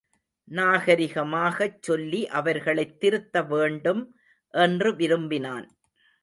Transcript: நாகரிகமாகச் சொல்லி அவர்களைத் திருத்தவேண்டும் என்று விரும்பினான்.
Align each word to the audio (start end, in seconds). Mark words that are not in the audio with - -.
நாகரிகமாகச் 0.51 1.81
சொல்லி 1.81 2.27
அவர்களைத் 2.27 3.05
திருத்தவேண்டும் 3.05 4.07
என்று 4.49 4.95
விரும்பினான். 4.95 5.77